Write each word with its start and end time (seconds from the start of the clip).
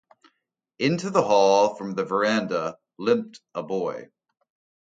Into 0.79 1.11
the 1.11 1.21
hall 1.21 1.75
from 1.75 1.91
the 1.91 2.03
verandah 2.03 2.79
limped 2.97 3.39
a 3.53 3.61
boy. 3.61 4.09